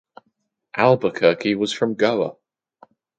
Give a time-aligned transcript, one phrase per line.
[0.75, 2.33] Albuquerque was from Goa.